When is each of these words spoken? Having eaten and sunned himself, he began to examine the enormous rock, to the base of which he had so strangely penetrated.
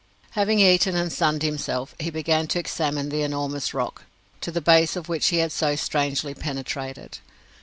Having 0.31 0.61
eaten 0.61 0.95
and 0.95 1.13
sunned 1.13 1.43
himself, 1.43 1.93
he 1.99 2.09
began 2.09 2.47
to 2.47 2.57
examine 2.57 3.09
the 3.09 3.21
enormous 3.21 3.71
rock, 3.71 4.05
to 4.41 4.49
the 4.51 4.59
base 4.59 4.95
of 4.95 5.07
which 5.09 5.27
he 5.27 5.37
had 5.37 5.51
so 5.51 5.75
strangely 5.75 6.33
penetrated. 6.33 7.19